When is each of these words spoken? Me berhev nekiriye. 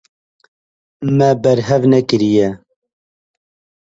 Me 1.17 1.27
berhev 1.41 1.83
nekiriye. 1.91 2.47